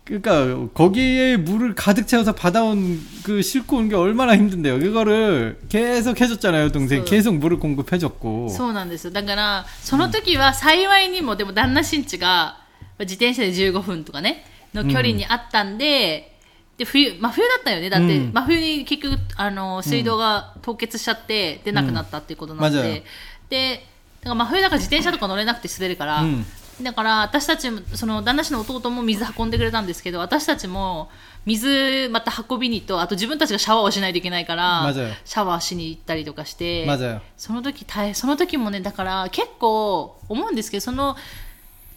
[0.05, 4.79] 그러니까 거기에 물을 가득 채워서 받아온 그 싣고 온 게 얼마나 힘든데요.
[4.79, 7.03] 그거를 계속 해줬잖아요, 동생.
[7.05, 8.49] 그- 계속 물을 공급해줬고.
[8.51, 9.11] そうなんですよ。
[9.11, 12.59] だから、その時は幸いにも、でも旦那新地が、
[13.01, 16.33] 自転車で15分とかね、の距離にあったんで、
[16.79, 17.91] で、冬、真冬だったよね。
[17.91, 23.03] だって、うん真冬に結局、あの、水道が凍結しちゃって出なくなったっていうことなんで、うん맞아요
[23.51, 23.77] で、
[24.23, 26.47] から真冬だから自転車とか乗れなくて滑るから、うん
[26.84, 31.10] だから私たちもその旦那氏の弟も水運んでくれたんですけど私たちも
[31.46, 34.94] 水また運びにとあと自分たちがシャワーをしないといけないから
[35.26, 36.88] シャワーしに行ったりとかして
[37.38, 41.16] その時大その時もねだから結構思うんですけどその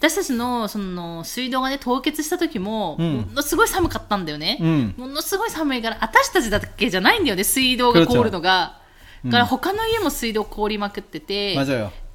[0.01, 8.83] 私たちのその水道が、ね、凍結した時も、うん、ものすごい寒かったんだよね、うん、ものすごい寒いから私たちだけじゃないんだよね水道が凍るのが。
[9.25, 11.55] だから他の家も水道凍りまくってて、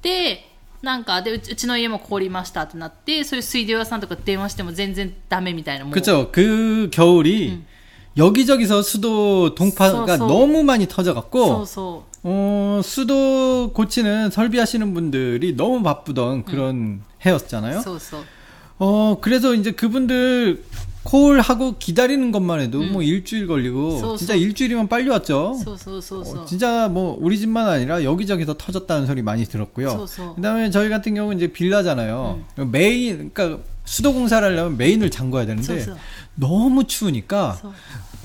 [0.00, 0.49] で
[0.81, 6.29] なんかでうちうちの家も凍りましたってなってそういう水道屋さんとか電話しても全然ダメみたいなもう 그쵸.
[6.31, 7.61] 그 겨울이
[8.17, 10.27] 여기저기서 수도 동파가 쏘, 쏘.
[10.27, 17.81] 너무 많이 そう 터져갖고 そ 어, 수도 고치는 설비하시는 분들이 너무 바쁘던 그런 う 해였잖아요.
[17.81, 18.23] そうそう
[18.79, 20.63] 어, 그래서 이제 그분들
[21.02, 22.92] 콜하고 기다리는 것만 해도 음.
[22.92, 24.16] 뭐 일주일 걸리고 そうそう.
[24.16, 25.58] 진짜 일주일이면 빨리 왔죠.
[25.64, 26.40] そうそうそうそう.
[26.40, 29.90] 어, 진짜 뭐 우리 집만 아니라 여기저기서 터졌다는 소리 많이 들었고요.
[29.90, 30.34] そうそう.
[30.34, 32.40] 그다음에 저희 같은 경우는 이제 빌라잖아요.
[32.58, 32.70] 음.
[32.70, 35.96] 메인 그러니까 수도 공사를 하려면 메인을 잠궈야 되는데 そうそう.
[36.34, 37.60] 너무 추우니까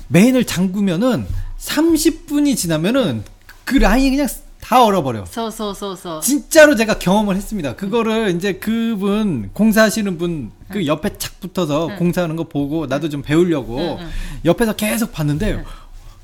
[0.08, 1.26] 메인을 잠그면은
[1.58, 3.24] 30분이 지나면은
[3.64, 4.28] 그 라인이 그냥
[4.68, 5.26] 다 얼어버려.
[5.26, 6.20] そうそうそうそう.
[6.20, 7.76] 진짜로 제가 경험을 했습니다.
[7.76, 11.96] 그거를 이제 그분 공사하시는 분 그 옆에 착 붙어서 응.
[11.96, 14.08] 공사하는 거 보고 나도 좀 배우려고 응, 응.
[14.44, 15.62] 옆에서 계속 봤는데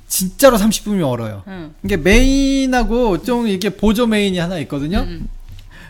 [0.08, 1.42] 진짜로 30분이 얼어요.
[1.84, 5.06] 이게 메인하고 좀 이렇게 보조 메인이 하나 있거든요.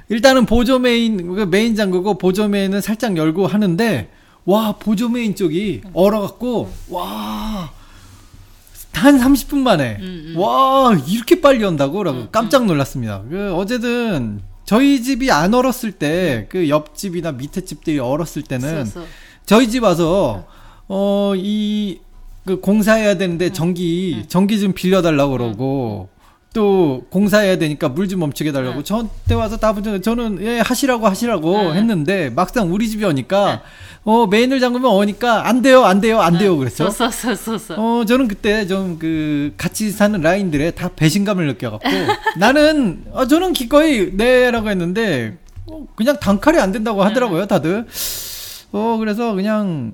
[0.09, 4.11] 일단은 보조 메인 그 메인 잠그고 보조 메인은 살짝 열고 하는데
[4.45, 7.73] 와 보조 메인 쪽이 얼어갖고 와.
[8.93, 10.39] 단 30분 만에 음, 음.
[10.39, 12.03] 와 이렇게 빨리 온다고?
[12.05, 12.29] 라고 음, 음.
[12.31, 13.23] 깜짝 놀랐습니다.
[13.29, 16.69] 그 어제든 저희 집이 안 얼었을 때그 네.
[16.69, 19.07] 옆집이나 밑에 집들이 얼었을 때는 쓰였어.
[19.45, 20.55] 저희 집 와서 네.
[20.89, 22.01] 어이
[22.47, 26.09] 그 공사해야 되는데 전기 음, 전기 좀 빌려달라고 그러고
[26.53, 28.85] 또 공사해야 되니까 물 좀 멈추게 달라고 응.
[28.85, 31.75] 저한테 와서 다분히 저는 예 하시라고 하시라고 응.
[31.77, 33.59] 했는데 막상 우리 집에 오니까 응.
[34.05, 36.85] 어 메인을 잠그면 오니까 안 돼요 안 돼요 안 돼요 그랬죠.
[37.79, 41.88] 어 저는 그때 좀 그 같이 사는 라인들에 다 배신감을 느껴갖고
[42.37, 47.87] 나는 어, 저는 기꺼이 네라고 했는데 어, 그냥 단칼이 안 된다고 하더라고요 다들.
[48.73, 49.93] 어 그래서 그냥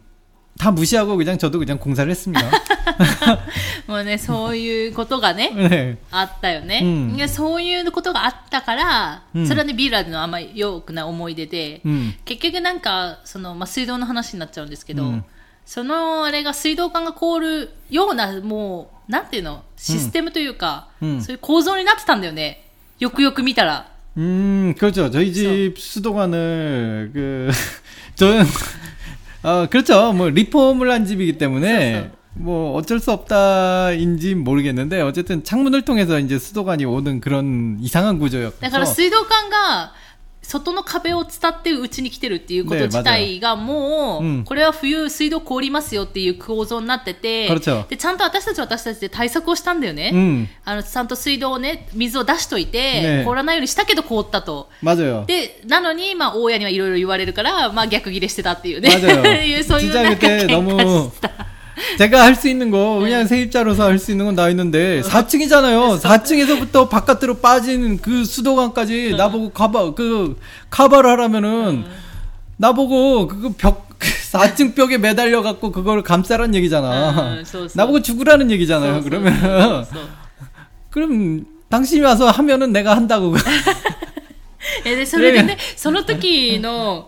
[0.58, 2.52] 다 무시하고 그냥 저도 그냥 공사를 했습니다.
[3.88, 5.98] もうねそういうことがね 네.
[6.12, 12.14] あったよね、うんいやそういうことがあったから、うんそれはねビーラーでのあんまり良くない思い出で、 음.
[12.26, 15.26] 結局なんかその、まあ、水道の話になっちゃうんですけど、うん
[15.66, 22.70] そのあれが水道管が凍るようなもうなんていうのシステムというか、うんそういう構造になってたんだよね
[23.00, 25.10] よくよく見たら 음, 그렇죠.
[25.10, 27.50] 저희 집 수도관을 그
[28.16, 28.46] 저는
[29.43, 30.13] 어, 그렇죠.
[30.13, 32.19] 뭐 리폼을 한 집이기 때문에 그렇죠.
[32.35, 38.59] 뭐 어쩔 수 없다인지 모르겠는데 어쨌든 창문을 통해서 이제 수도관이 오는 그런 이상한 구조였고.
[38.61, 39.93] 네, 그러니까 수도관과
[40.49, 47.49] 外の壁を伝ってうちに来てるっていうこと自体がもう、これは冬水道凍りますよっていう構造になってて、
[47.91, 50.49] でちゃんと私たち私たちで対策をしたんだよね。
[50.65, 54.71] あのちゃんと水道をね、水を出しといて、凍らないようにしたけど凍ったと。
[55.27, 58.89] で、なのに、まあ、大家にはいろいろ言われるから、まあ、逆ギレしてたっていうね。
[59.45, 61.48] いうそういうなんかした。
[61.98, 66.00] 제가 할 수 있는 거 그냥 세입자로서 할 수 있는 건 나 있는데 4층이잖아요.
[66.00, 70.38] 4층에서부터 바깥으로 빠진 그 수도관까지 나보고 가봐 그
[70.70, 71.86] 카바를 하라면은
[72.58, 77.10] 나보고 그거 벽 4층 벽에 매달려 갖고 그걸 감싸란 얘기잖아.
[77.38, 77.74] 음, 쏘, 쏘.
[77.78, 78.98] 나보고 죽으라는 そ 얘기잖아요.
[78.98, 80.04] うそう 그러면 そうそう
[80.92, 83.34] 그럼 당신이 와서 하면은 내가 한다고.
[84.86, 87.08] えでそれでね、その時の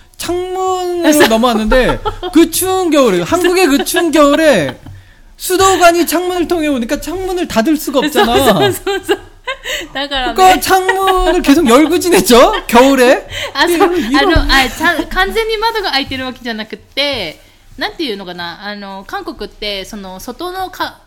[0.20, 2.00] 창문으로 넘어왔는데
[2.32, 4.78] 그 추운 겨울에 한국의 그 추운 겨울에
[5.36, 8.36] 수도관이 창문을 통해 오니까 창문을 닫을 수가 없잖아.
[8.38, 9.18] そうそうそう。
[9.92, 10.60] だから그러니까 ね。
[10.60, 12.52] 창문을 계속 열고 지냈죠?
[12.66, 13.28] 겨울에.
[13.52, 17.38] あ、そう、이런- 이런- あの、あ、ちゃん、完全に窓が開いてるわけじゃなくて、
[17.76, 21.00] なんていうのかな、あの、韓国って、その、外のか、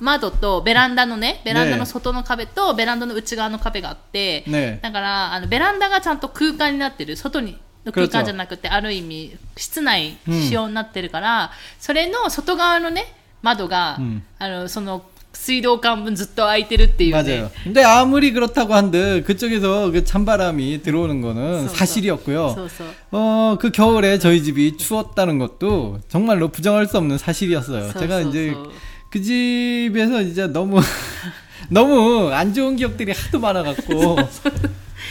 [0.00, 17.50] 窓とベランダのね、ベランダの外の壁とベランダの内側の壁があって、ねだから、あの、ベランダがちゃんと空間になってる、外に、 の空間じゃなくて、ある意味、室内仕様になってるから、それの外側のね、窓が、うんあの、その、 水道管分ずっと開いてるっていうね 맞아요.
[17.62, 21.74] 근데 아무리 그렇다고 한들 그쪽에서 그 찬바람이 들어오는 거는 소, 소.
[21.76, 22.54] 사실이었고요.
[22.54, 27.92] そうそう 어, 그 겨울에 저희 집이 추웠다는 것도 정말로 부정할 수 없는 사실이었어요.
[27.92, 28.72] 소, 제가 소, 이제 소.
[29.10, 30.80] 그 집에서 진짜 너무
[31.68, 34.16] 너무 안 좋은 기억들이 하도 많아갖고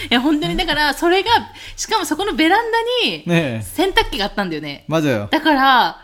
[0.10, 1.30] いや本当にだからそれが
[1.76, 5.30] しかもそこのベランダに 네 洗濯機があったんだよね 맞아요.
[5.30, 6.02] だから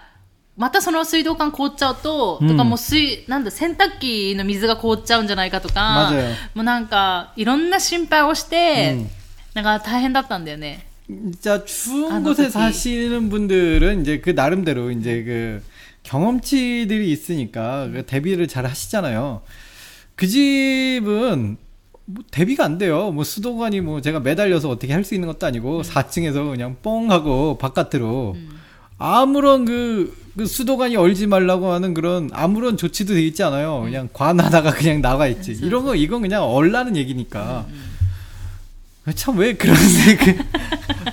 [0.58, 9.10] またその水道管凍っちゃうと、うんとかもう水なんだ洗濯機の水が凍っちゃうんじゃないかとか 맞아요 もうなんかいろんな心配をして、うん
[9.54, 12.50] なんか大変だったんだよね 진짜 추운 아, 곳에 어떡해.
[12.72, 15.62] 사시는 분들은 이제 그 나름대로 이제 그
[16.04, 19.42] 경험치들이 있으니까 그 대비를 잘 하시잖아요.
[20.16, 21.58] 그 집은
[22.07, 23.11] 뭐 대비가 안 돼요.
[23.11, 27.59] 뭐 수도관이 뭐 제가 매달려서 어떻게 할 수 있는 것도 아니고 4층에서 그냥 뻥 하고
[27.59, 28.37] 바깥으로
[28.99, 33.83] 아무런 그, 그 수도관이 얼지 말라고 하는 그런 아무런 조치도 돼 있지 않아요.
[33.83, 35.53] 그냥 관하다가 그냥 나가 있지.
[35.63, 37.67] 이런 거 이건 그냥 얼라는 얘기니까.
[39.16, 40.18] 참 왜 그런 생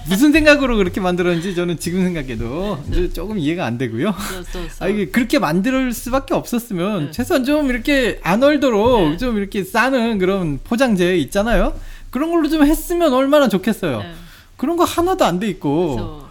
[0.09, 2.79] 무슨 생각으로 그렇게 만들었는지 저는 지금 생각해도
[3.15, 4.15] 조금 이해가 안 되고요.
[4.15, 7.11] そうそうそう 아 이게 그렇게 만들 수밖에 없었으면 네.
[7.13, 9.17] 최소한 좀 이렇게 안 얼도록 네.
[9.17, 11.73] 좀 이렇게 싸는 그런 포장재 있잖아요.
[12.11, 13.99] 그런 걸로 좀 했으면 얼마나 좋겠어요.
[13.99, 16.29] うん 그런 거 하나도 안 돼 있고 そう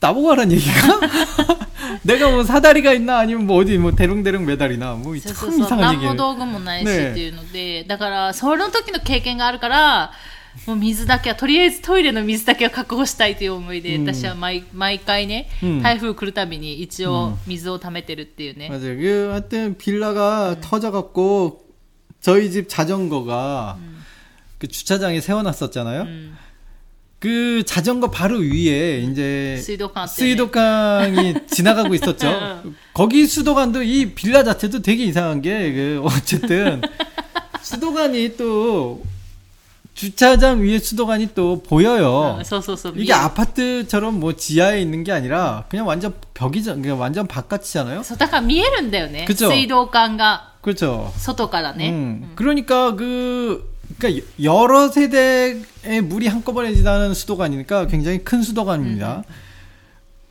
[0.00, 1.00] 나보고 하란 얘기가?
[2.02, 6.02] 내가 뭐 사다리가 있나 아니면 뭐 어디 뭐 대롱대롱 메달이나 뭐 참 そうそうそう 이상한 何も
[6.02, 10.10] 얘기를 道具もないしねっていうので、だからその時の経験があるから
[10.66, 18.96] もう水だけはとりあえずトイレの水だけは確保したいという思いで、うん私は毎毎回ね、うん台風来るたびに一応水を溜めてるっていうね、 맞아요.
[18.96, 21.64] 그 하여튼 빌라가 터져갖고
[22.20, 23.78] 저희 집 자전거가
[24.58, 26.02] 그 주차장에 세워놨었잖아요.
[26.02, 26.36] うん、
[27.18, 32.62] 그 자전거 바로 위에 이제 水道管あって、ね、 수도강이 지나가고 있었죠.
[32.94, 36.80] 거기 수도관도 이 빌라 자체도 되게 이상한 게 그 어쨌든
[37.62, 39.02] 수도관이 또
[39.99, 42.37] 주차장 위에 수도관이 또 보여요.
[42.39, 43.13] 아, 서, 서, 서, 이게 예.
[43.13, 46.81] 아파트처럼 뭐 지하에 있는 게 아니라 그냥 완전 벽이잖아.
[46.81, 48.03] 그냥 완전 바깥이잖아요.
[48.03, 49.25] 소다가 미에른데요,네.
[49.25, 49.51] 그죠.
[49.51, 50.53] 수도관가.
[50.61, 51.11] 그렇죠.
[51.17, 51.89] 소도가다네.
[51.89, 51.93] 음.
[52.23, 52.31] 음.
[52.35, 59.23] 그러니까 그 그러니까 여러 세대의 물이 한꺼번에 지나는 수도관이니까 굉장히 큰 수도관입니다.
[59.27, 59.33] 음.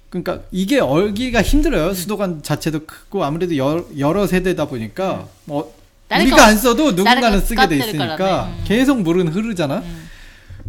[0.08, 1.92] 그러니까 이게 얼기가 힘들어요.
[1.92, 5.52] 수도관 자체도 크고 아무래도 여, 여러 세대다 보니까 음.
[5.52, 5.77] 어,
[6.24, 7.76] 우리가 안 써도 누군가는 쓰게 돼
[8.16, 9.82] 있으니까 계속 물은 흐르잖아.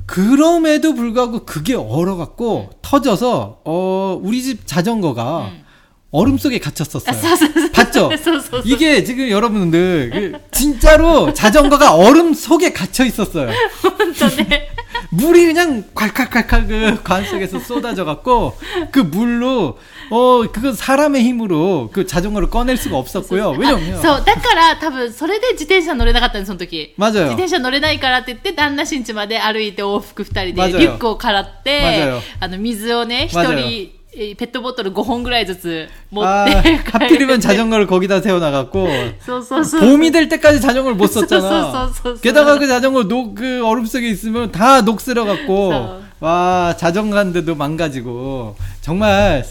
[0.06, 5.52] 그럼에도 불구하고 그게 얼어갖고 터져서 어 우리 집 자전거가
[6.12, 7.16] 얼음 속에 갇혔었어요.
[7.72, 8.10] 봤죠?
[8.66, 13.50] 이게 지금 여러분들 그 진짜로 자전거가 얼음 속에 갇혀 있었어요.
[15.11, 18.57] 물이 그냥 콸콸콸콸 그 관 속에서 쏟아져 갖고
[18.91, 19.79] 그 물로
[20.11, 23.51] 어 그거 사람의 힘으로 그 자전거를 꺼낼 수가 없었고요.
[23.55, 27.25] あ 왜냐면 そうだから多分それで自転車乗れなかったんですその時 맞아요.
[27.25, 38.87] 自転車乗れないからって言って旦那新地まで歩いて往復2人맞아요 でリュックをからっ 맞아요 てあの水をね1 맞아요 人えー ペットボトル5本ぐらいずつ持っ 아 て帰る 하필이면 자전거를 거기다 세워 나갔고
[39.27, 41.41] そうそうそう 봄이 될 때까지 자전거를 못 썼잖아.
[41.73, 42.21] 쏘쏘쏘쏘.
[42.21, 46.01] 게다가 그 자전거 녹, 그 얼음 속에 있으면 다 녹슬어 갖고, 쏘.
[46.21, 49.45] 와, 자전거인데도 망가지고, 정말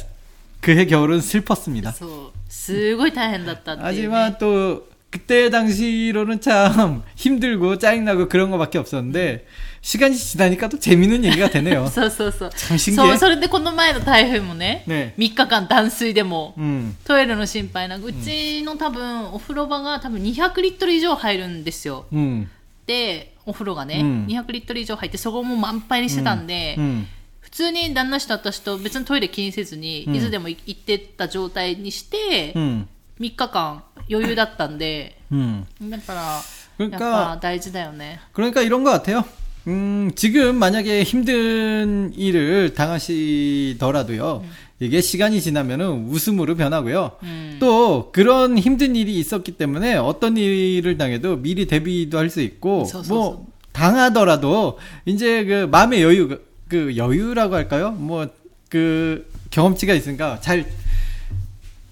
[0.62, 1.91] 그해 겨울은 슬펐습니다.
[1.91, 9.45] そうすごい大変だったっていう、ね、 하지만 또, 그때 당시로는 참 힘들고 짜증나고 그런 거밖에 없었는데,
[9.88, 11.88] 시간이 지나니까 또 재밌는 얘기가 되네요.
[11.88, 12.95] そうそうそう참 신기해.
[12.95, 22.47] そうそれでこの前の台風もねね3日間断水でも 음, トイレの心配なくうちの多分お風呂場が多分200リットル以上入るんですよ 음,
[22.88, 27.06] でお風呂がね、うん200リットル以上入ってそこも満杯にしてたんで、 음,
[27.41, 32.88] 普通に旦那氏と私と別にトイレ気にせずに、うんいつでも行ってた状態にして、 음,
[33.20, 35.66] 3日間余裕だったんで 음.
[35.89, 36.43] だからやっ
[36.89, 39.26] 그러니까, ぱ大事だよね 그러니까 이런 것 같아요.
[39.69, 44.45] 음, 지금 만약에 힘든 일을 당하시더라도요.
[44.81, 47.12] 이게 시간이 지나면은 웃음으로 변하고요.
[47.25, 47.57] 음.
[47.61, 53.07] 또 그런 힘든 일이 있었기 때문에 어떤 일을 당해도 미리 대비도 할 수 있고 そう,
[53.07, 57.93] そう, 뭐 당하더라도 이제 그 마음의 여유 그- 그 여유라고 할까요?
[57.93, 58.27] 뭐
[58.71, 60.66] 그 경험치가 있으니까 잘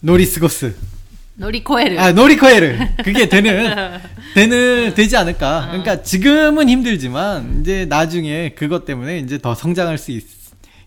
[0.01, 0.74] 乗り過ごす
[1.39, 2.78] 乗り越える、 아, 노리코에르.
[3.03, 3.99] 그게 되는,
[4.36, 5.68] 되는, 되지 않을까.
[5.68, 10.24] 그러니까 지금은 힘들지만, 이제 나중에 그것 때문에 이제 더 성장할 수 있,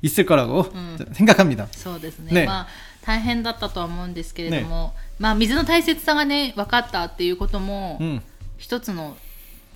[0.03, 0.70] 있을 거라고
[1.12, 1.66] 생각합니다.
[1.72, 2.66] そうですねねまあ
[3.03, 8.20] 大変だったとは思うんですけれども、まあ水の大切さがね分かったっていうことも、 음,
[8.59, 9.16] 一つの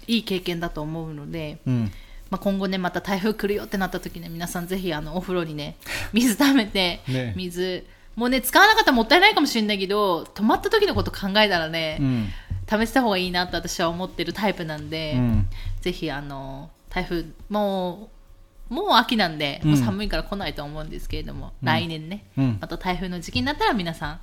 [0.07, 1.91] いい経験だと思うので、 음.
[2.31, 5.77] まあ、今後ねまた台風来るよってなった時ね皆さんぜひあのお風呂にね
[6.13, 7.87] 水溜めて、ね水
[8.17, 12.27] もうね使わなかったらもったいないかもしれないけど止まった時のこと考えたらね、 음.
[12.69, 15.49] 試した方がいいなと私は思ってるタイプなんで、うん
[15.81, 18.11] ぜひあの台風も
[18.71, 24.21] うもう秋なんで、うんもう寒いから来ないと思うんですけれども、来年ね、うんまた台風の時期になったら皆さん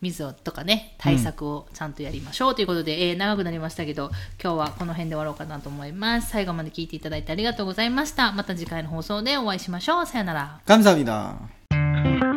[0.00, 4.10] 水をとかね対策をちゃんとやりましょうということで、えー長くなりましたけど
[4.42, 12.27] 今日はこの辺で終わろうかなと思います最後まで聞いていただいてありがとうございましたまた次回の放送でお会いしましょうさよなら 감사합니다.